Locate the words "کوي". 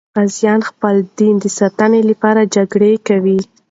3.07-3.39